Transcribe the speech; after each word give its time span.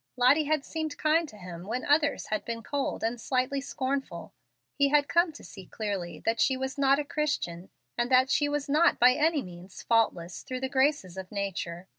Lottie 0.17 0.45
had 0.45 0.65
seemed 0.65 0.97
kind 0.97 1.29
to 1.29 1.37
him 1.37 1.67
when 1.67 1.85
others 1.85 2.25
had 2.31 2.43
been 2.43 2.63
cold 2.63 3.03
and 3.03 3.21
slightly 3.21 3.61
scornful. 3.61 4.33
He 4.73 4.89
had 4.89 5.07
come 5.07 5.31
to 5.33 5.43
see 5.43 5.67
clearly 5.67 6.17
that 6.25 6.41
she 6.41 6.57
was 6.57 6.75
not 6.75 6.97
a 6.97 7.05
Christian, 7.05 7.69
and 7.99 8.09
that 8.09 8.31
she 8.31 8.49
was 8.49 8.67
not 8.67 8.97
by 8.97 9.13
any 9.13 9.43
means 9.43 9.83
faultless 9.83 10.41
through 10.41 10.61
the 10.61 10.69
graces 10.69 11.17
of 11.17 11.31
nature. 11.31 11.87